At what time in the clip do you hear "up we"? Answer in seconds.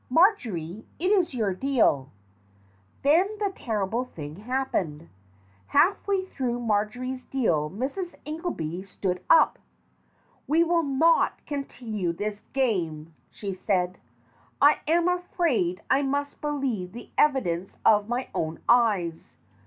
9.29-10.63